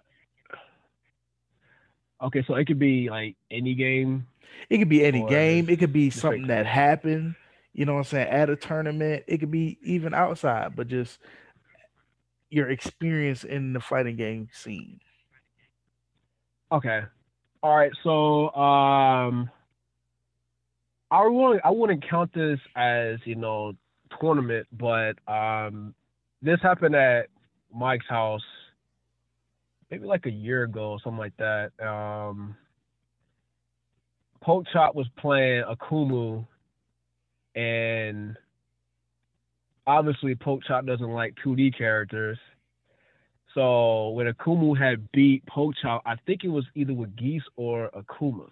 [2.22, 4.28] okay, so it could be like any game.
[4.70, 5.70] It could be any game.
[5.70, 7.36] It could be something that happened.
[7.74, 8.30] You know what I'm saying?
[8.30, 9.24] At a tournament.
[9.28, 11.20] It could be even outside, but just
[12.50, 15.00] your experience in the fighting game scene.
[16.72, 17.02] Okay.
[17.62, 17.92] All right.
[18.04, 19.50] So um
[21.10, 23.74] I wouldn't I wouldn't count this as, you know,
[24.20, 25.94] tournament, but um
[26.42, 27.28] this happened at
[27.74, 28.44] Mike's house
[29.90, 31.72] maybe like a year ago, something like that.
[31.86, 32.56] Um
[34.42, 36.46] Poke Chop was playing Akumu
[37.56, 38.38] and
[39.86, 42.38] obviously Poke Chop doesn't like 2D characters.
[43.54, 47.90] So when Akumu had beat Poke Chop, I think it was either with Geese or
[47.92, 48.52] Akuma.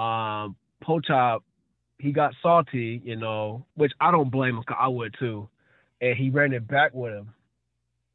[0.00, 1.44] Um, Poke Chop,
[1.98, 5.48] he got salty, you know, which I don't blame him, 'cause I would too.
[6.00, 7.34] And he ran it back with him.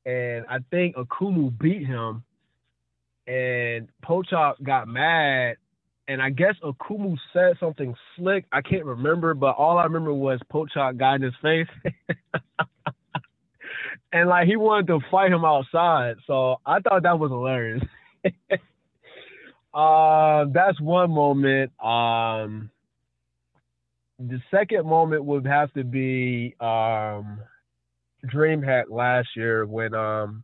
[0.05, 2.23] And I think Akumu beat him.
[3.27, 5.57] And Poke Chop got mad.
[6.07, 8.45] And I guess Akumu said something slick.
[8.51, 11.67] I can't remember, but all I remember was Poke Chop got in his face.
[14.13, 16.17] and like he wanted to fight him outside.
[16.27, 17.83] So I thought that was hilarious.
[19.73, 21.71] uh, that's one moment.
[21.83, 22.69] Um,
[24.19, 27.39] the second moment would have to be um,
[28.25, 30.43] DreamHack last year when um,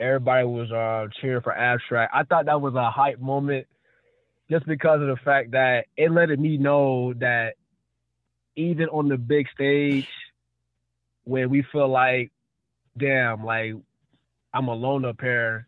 [0.00, 2.12] everybody was uh, cheering for Abstract.
[2.14, 3.66] I thought that was a hype moment
[4.50, 7.54] just because of the fact that it let me know that
[8.56, 10.08] even on the big stage,
[11.24, 12.32] when we feel like
[12.98, 13.74] damn, like
[14.52, 15.67] I'm alone up here.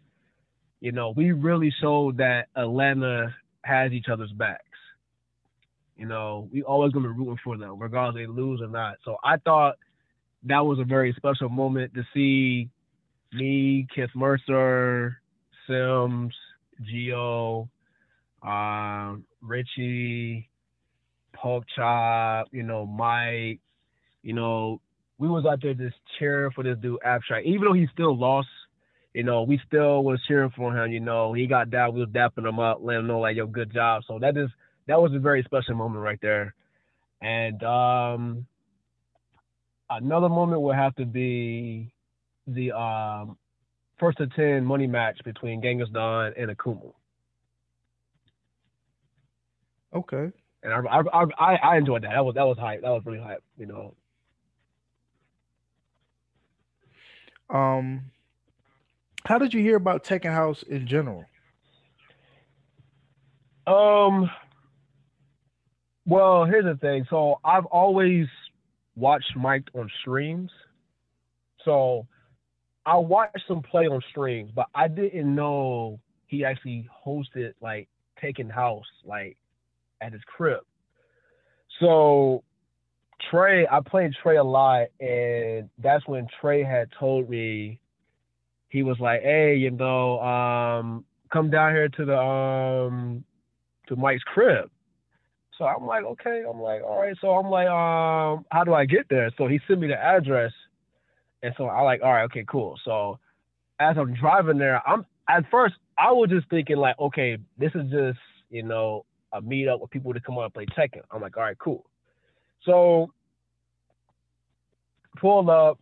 [0.81, 4.65] You know, we really showed that Atlanta has each other's backs.
[5.97, 8.97] You know, we always gonna be rooting for them, regardless they lose or not.
[9.05, 9.77] So I thought
[10.45, 12.71] that was a very special moment to see
[13.33, 15.21] me, Keith Mercer,
[15.67, 16.35] Sims,
[16.83, 17.69] Geo,
[18.43, 20.49] um, Richie,
[21.35, 23.61] Pork Chop, you know, Mike,
[24.23, 24.81] you know,
[25.19, 27.47] we was out there just cheering for this dude abstract.
[27.47, 28.49] Even though he still lost,
[29.15, 30.93] you know, we still was cheering for him.
[30.93, 33.47] You know, he got down, we was dapping him up, letting him know like, yo,
[33.47, 34.03] good job.
[34.07, 34.49] So that is
[34.87, 36.55] that was a very special moment right there.
[37.21, 38.47] And um
[39.91, 41.93] another moment would have to be
[42.47, 43.37] the um
[43.99, 46.93] first to ten money match between Genghis Don and Akumu.
[49.95, 50.31] Okay.
[50.63, 52.11] And I, I I I enjoyed that.
[52.13, 52.83] That was that was hype.
[52.83, 53.43] That was really hype.
[53.59, 53.95] You know.
[57.49, 58.03] Um,
[59.25, 61.25] how did you hear about Tekken House in general?
[63.67, 64.31] Um.
[66.07, 67.07] Well, here's the thing.
[67.09, 68.27] So I've always
[68.97, 70.51] watched Mike on streams.
[71.65, 72.07] So
[72.87, 77.89] I watched him play on streams, but I didn't know he actually hosted like
[78.23, 79.37] Tekken House like
[80.01, 80.61] at his crib.
[81.81, 82.43] So
[83.31, 87.80] Trey, I played Trey a lot, and that's when Trey had told me
[88.71, 93.25] he was like, "Hey, you know, um, come down here to the um
[93.89, 94.71] to Mike's crib."
[95.59, 98.87] So I'm like, "Okay." I'm like, "All right." So I'm like, "Um, how do I
[98.87, 100.53] get there?" So he sent me the address,
[101.43, 103.19] and so I like, "All right, okay, cool." So
[103.79, 107.91] as I'm driving there, I'm at first I was just thinking like, okay, this is
[107.91, 108.19] just
[108.51, 111.03] you know a meetup with people to come on and play Tekken.
[111.11, 111.85] I'm like, all right, cool.
[112.65, 113.13] So
[115.21, 115.79] pull up.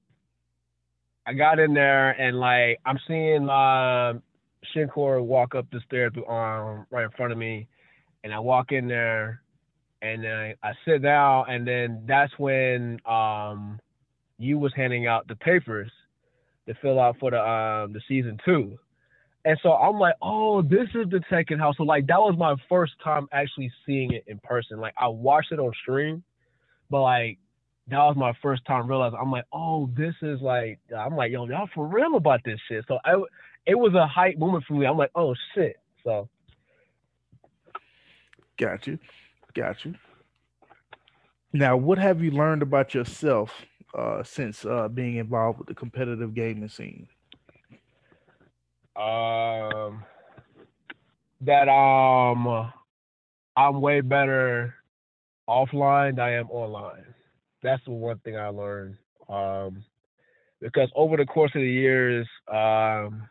[1.28, 4.22] I got in there and like I'm seeing um,
[4.74, 7.68] Shinkor walk up the stairs um, right in front of me,
[8.24, 9.42] and I walk in there,
[10.00, 13.78] and I, I sit down, and then that's when um,
[14.38, 15.92] you was handing out the papers
[16.66, 18.78] to fill out for the um, the season two.
[19.44, 21.74] And so I'm like, oh, this is the Tekken house.
[21.76, 24.80] So like that was my first time actually seeing it in person.
[24.80, 26.22] Like I watched it on stream,
[26.88, 27.38] but like
[27.90, 31.46] that was my first time realizing I'm like, oh, this is like I'm like, yo,
[31.46, 32.84] y'all for real about this shit.
[32.88, 33.14] So I
[33.66, 34.86] it was a hype moment for me.
[34.86, 35.76] I'm like, oh shit.
[36.04, 36.28] So
[38.58, 38.98] got you.
[39.54, 39.94] Got you.
[41.52, 46.34] Now, what have you learned about yourself uh, since uh, being involved with the competitive
[46.34, 47.08] gaming scene?
[48.94, 50.04] Um,
[51.40, 52.72] that um,
[53.56, 54.74] I'm way better
[55.48, 57.14] offline than I am online.
[57.62, 58.96] That's the one thing I learned.
[59.28, 59.84] Um,
[60.60, 63.28] because over the course of the years, um,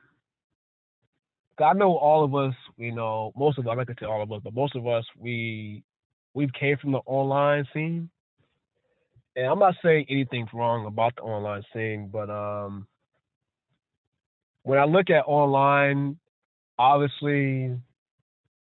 [1.60, 4.22] I know all of us, you know, most of us, I'm not gonna say all
[4.22, 5.84] of us, but most of us, we
[6.34, 8.10] we've came from the online scene.
[9.36, 12.88] And I'm not saying anything wrong about the online scene, but um
[14.64, 16.18] when I look at online,
[16.78, 17.76] obviously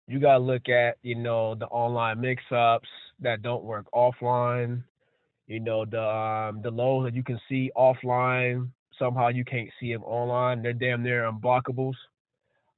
[0.07, 2.89] you gotta look at, you know, the online mix ups
[3.21, 4.83] that don't work offline,
[5.49, 9.93] you know, the um the lows that you can see offline, somehow you can't see
[9.93, 10.63] them online.
[10.63, 11.95] They're damn near unblockables.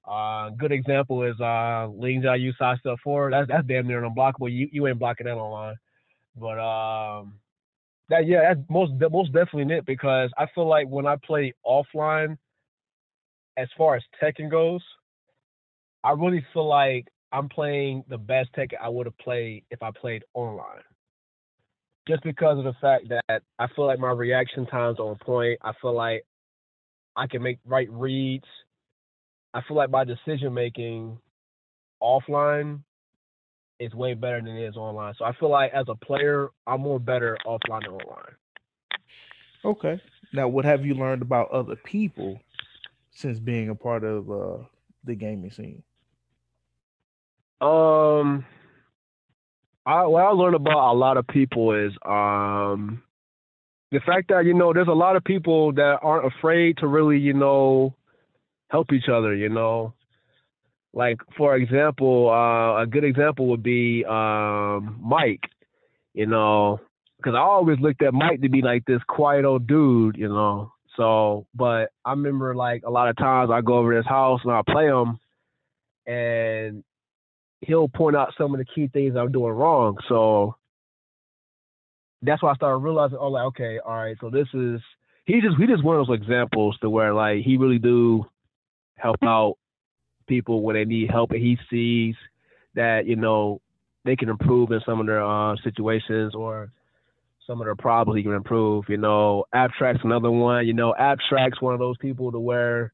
[0.09, 3.31] Uh, good example is uh Ling Xiaoyu side step four.
[3.31, 4.51] That's that's damn near unblockable.
[4.53, 5.77] You you ain't blocking that online.
[6.37, 7.35] But um
[8.09, 12.39] that yeah, that's most most definitely it because I feel like when I play offline,
[13.57, 14.83] as far as Tekken goes,
[16.05, 19.91] I really feel like I'm playing the best Tekken I would have played if I
[19.91, 20.83] played online.
[22.09, 25.59] Just because of the fact that I feel like my reaction times on point.
[25.63, 26.25] I feel like
[27.17, 28.47] I can make right reads.
[29.53, 31.19] I feel like my decision making
[32.03, 32.81] offline
[33.79, 35.15] is way better than it is online.
[35.19, 38.35] So I feel like as a player, I'm more better offline than online.
[39.65, 40.01] Okay.
[40.33, 42.41] Now, what have you learned about other people
[43.11, 44.65] since being a part of uh,
[45.05, 45.83] the gaming scene?
[47.61, 48.45] Um,
[49.90, 53.03] I what I learned about a lot of people is um
[53.90, 57.18] the fact that you know there's a lot of people that aren't afraid to really
[57.18, 57.96] you know
[58.68, 59.35] help each other.
[59.35, 59.94] You know,
[60.92, 65.50] like for example, uh, a good example would be um Mike.
[66.14, 66.81] You know,
[67.16, 70.16] because I always looked at Mike to be like this quiet old dude.
[70.16, 73.96] You know, so, but I remember like a lot of times I go over to
[73.96, 75.18] his house and I play him,
[76.07, 76.85] and
[77.61, 79.99] he'll point out some of the key things I'm doing wrong.
[80.09, 80.57] So
[82.23, 84.81] that's why I started realizing, oh, like, okay, all right, so this is
[85.25, 88.25] he just he just one of those examples to where like he really do
[88.96, 89.57] help out
[90.27, 92.14] people when they need help, and he sees
[92.75, 93.61] that you know
[94.05, 96.70] they can improve in some of their uh, situations or
[97.46, 98.85] some of their problems he can improve.
[98.88, 100.66] You know, Abstract's another one.
[100.66, 102.92] You know, Abstract's one of those people to where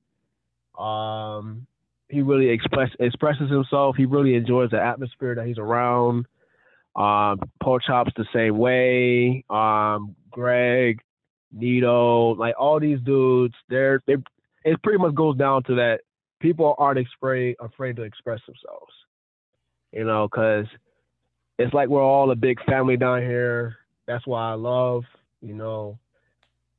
[0.78, 1.66] um,
[2.08, 3.96] he really express expresses himself.
[3.96, 6.26] He really enjoys the atmosphere that he's around.
[6.94, 9.44] Um, Pork Chop's the same way.
[9.50, 11.00] Um, Greg,
[11.52, 14.16] Nito, like all these dudes, they're they.
[14.64, 16.00] It pretty much goes down to that
[16.40, 18.92] people aren't afraid afraid to express themselves.
[19.92, 20.66] You know, because
[21.58, 23.76] it's like we're all a big family down here.
[24.06, 25.04] That's why I love,
[25.40, 25.98] you know,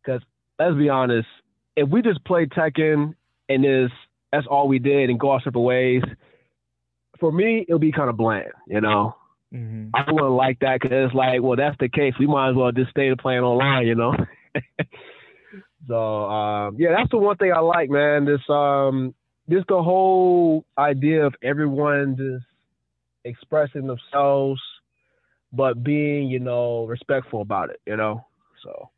[0.01, 0.21] because
[0.59, 1.27] let's be honest,
[1.75, 3.13] if we just play Tekken
[3.49, 3.91] and this
[4.31, 6.03] that's all we did and go our separate ways,
[7.19, 9.15] for me it'll be kind of bland, you know.
[9.53, 9.89] Mm-hmm.
[9.95, 12.13] I wouldn't like that because it's like, well, that's the case.
[12.19, 14.13] We might as well just stay playing online, you know.
[15.87, 18.25] so um, yeah, that's the one thing I like, man.
[18.25, 19.15] This um,
[19.49, 22.45] just the whole idea of everyone just
[23.23, 24.61] expressing themselves
[25.53, 28.25] but being, you know, respectful about it, you know.
[28.63, 28.89] So,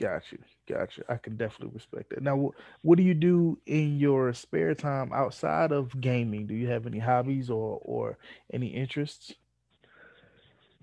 [0.00, 1.04] got you, got you.
[1.08, 2.22] I can definitely respect that.
[2.22, 2.52] Now,
[2.82, 6.46] what do you do in your spare time outside of gaming?
[6.46, 8.18] Do you have any hobbies or or
[8.52, 9.34] any interests?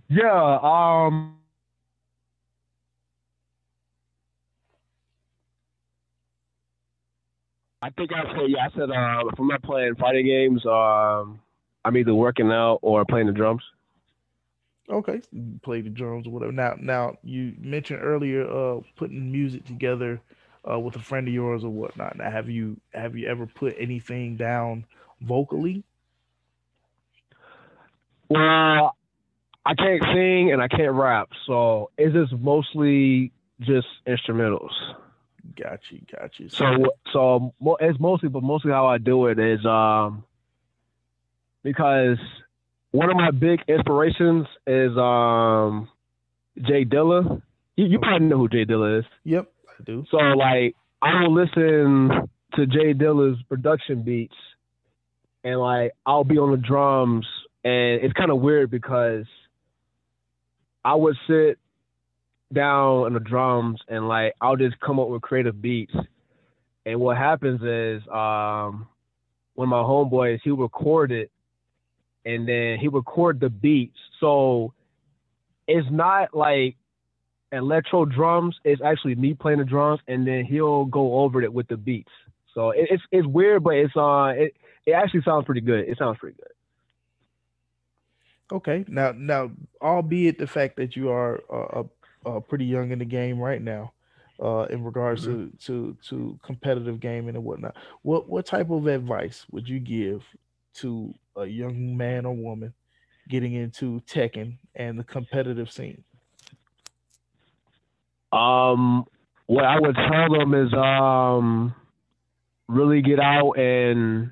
[0.10, 1.40] Yeah, um.
[7.82, 8.66] I think I said yeah.
[8.66, 11.40] I said uh, if I'm not playing fighting games, um,
[11.86, 13.64] I'm either working out or playing the drums.
[14.90, 15.22] Okay,
[15.64, 16.52] play the drums or whatever.
[16.52, 20.22] Now, now you mentioned earlier uh putting music together
[20.70, 22.18] uh, with a friend of yours or whatnot.
[22.18, 24.86] Now, have you have you ever put anything down
[25.22, 25.84] vocally?
[28.30, 28.96] Well,
[29.66, 33.32] I can't sing and I can't rap, so it's just mostly
[33.62, 34.72] just instrumentals.
[35.56, 36.50] Got you, got you.
[36.50, 36.66] So,
[37.14, 40.24] so it's mostly, but mostly how I do it is um
[41.64, 42.18] because
[42.94, 45.90] one of my big inspirations is um
[46.62, 47.42] J Dilla.
[47.76, 49.06] You, you probably know who J Dilla is.
[49.26, 50.06] Yep, I do.
[50.10, 54.36] So like I will listen to J Dilla's production beats
[55.44, 57.26] and like I'll be on the drums
[57.64, 59.26] and it's kind of weird because
[60.86, 61.58] I would sit
[62.54, 65.96] down on the drums and like I'll just come up with creative beats.
[66.86, 68.88] And what happens is um
[69.56, 71.32] when my homeboys he record it
[72.26, 73.98] and then he record the beats.
[74.20, 74.74] So
[75.68, 76.76] it's not like
[77.52, 78.60] electro drums.
[78.64, 82.12] It's actually me playing the drums, and then he'll go over it with the beats.
[82.54, 84.54] So it, it's it's weird, but it's uh it
[84.86, 85.88] it actually sounds pretty good.
[85.88, 86.52] It sounds pretty good.
[88.52, 89.52] Okay, now now,
[89.82, 91.84] albeit the fact that you are uh,
[92.26, 93.94] uh, pretty young in the game right now,
[94.42, 95.56] uh, in regards mm-hmm.
[95.58, 100.24] to to to competitive gaming and whatnot, what what type of advice would you give
[100.76, 102.74] to a young man or woman
[103.30, 106.04] getting into Tekken and the competitive scene?
[108.32, 109.06] Um,
[109.46, 111.76] what I would tell them is um,
[112.68, 114.32] really get out and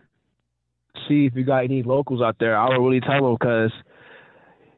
[1.07, 2.57] see if you got any locals out there.
[2.57, 3.71] I would really tell them because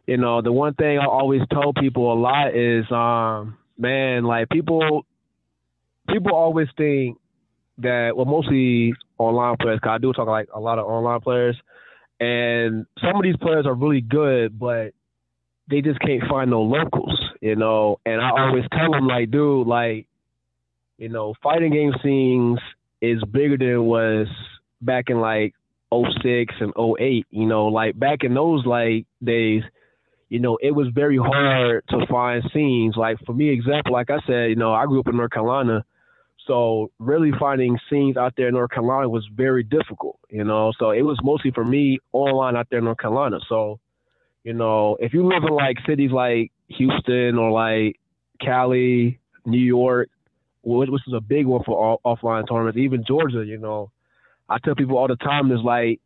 [0.08, 4.50] you know the one thing I always tell people a lot is um, man, like
[4.50, 5.06] people
[6.10, 7.18] people always think
[7.78, 9.80] that well mostly online players.
[9.82, 11.56] Cause I do talk like a lot of online players
[12.20, 14.94] and some of these players are really good, but
[15.70, 18.00] they just can't find no locals, you know.
[18.06, 20.08] And I always tell them, like, dude, like,
[20.98, 22.60] you know, fighting game scenes
[23.02, 24.28] is bigger than it was
[24.82, 25.54] back in like
[25.92, 29.64] 06 and 08, you know, like back in those like days,
[30.30, 32.96] you know, it was very hard to find scenes.
[32.96, 35.84] Like for me, example, like I said, you know, I grew up in North Carolina
[36.48, 40.74] so really finding scenes out there in North Carolina was very difficult, you know.
[40.78, 43.40] So it was mostly for me online out there in North Carolina.
[43.48, 43.80] So,
[44.44, 48.00] you know, if you live in like cities like Houston or like
[48.42, 50.10] Cali, New York,
[50.64, 53.92] which, is a big one for all, offline tournaments, even Georgia, you know,
[54.50, 56.02] I tell people all the time is like,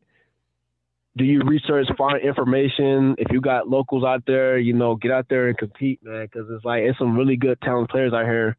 [1.15, 3.15] do you research, find information?
[3.17, 6.47] If you got locals out there, you know, get out there and compete, man, because
[6.51, 8.55] it's like it's some really good talented players out here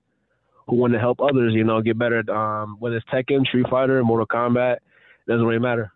[0.69, 2.19] who want to help others, you know, get better.
[2.19, 4.81] At um, whether it's Tekken, Street Fighter, Mortal Kombat, it
[5.27, 5.93] doesn't really matter.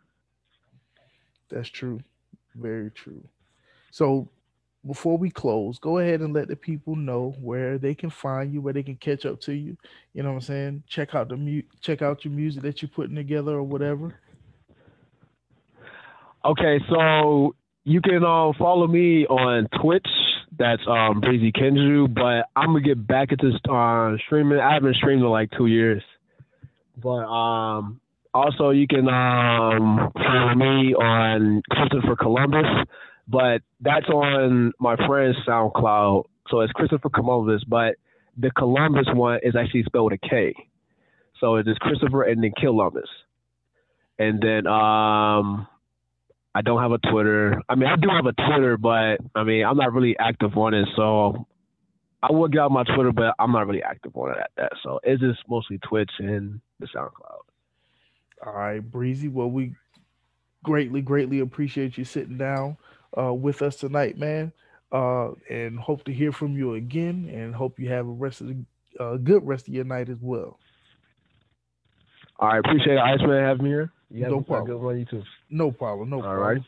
[1.51, 2.01] That's true.
[2.55, 3.23] Very true.
[3.91, 4.29] So
[4.87, 8.61] before we close, go ahead and let the people know where they can find you,
[8.61, 9.77] where they can catch up to you.
[10.15, 10.83] You know what I'm saying?
[10.89, 14.15] Check out the mu- check out your music that you're putting together or whatever.
[16.45, 17.55] Okay, so
[17.85, 20.09] you can uh, follow me on Twitch
[20.63, 24.61] that's um Breezy Kenju, but I'm gonna get back into uh, streaming.
[24.61, 26.03] I haven't streamed in like two years,
[27.03, 28.01] but um
[28.33, 32.67] also you can um follow me on Christopher Columbus,
[33.27, 36.25] but that's on my friend's SoundCloud.
[36.49, 37.97] So it's Christopher Columbus, but
[38.39, 40.55] the Columbus one is actually spelled with a K.
[41.41, 43.09] So it is Christopher and then Columbus.
[44.19, 45.67] And then um
[46.55, 47.61] I don't have a Twitter.
[47.69, 50.75] I mean, I do have a Twitter, but I mean, I'm not really active on
[50.75, 50.89] it.
[50.97, 51.47] So
[52.23, 54.73] I will get on my Twitter, but I'm not really active on it at that.
[54.83, 57.39] So it's just mostly Twitch and the SoundCloud.
[58.47, 59.29] All right, Breezy.
[59.29, 59.75] Well, we
[60.63, 62.77] greatly, greatly appreciate you sitting down
[63.19, 64.53] uh, with us tonight, man.
[64.91, 67.31] Uh, and hope to hear from you again.
[67.33, 68.65] And hope you have a rest of the
[69.01, 70.59] uh, good rest of your night as well.
[72.39, 73.93] All right, appreciate it, Iceman, having me here.
[74.11, 74.67] You no problem.
[74.67, 75.23] Good one, you too.
[75.53, 76.11] No problem.
[76.11, 76.39] No All problem.
[76.41, 76.63] All right.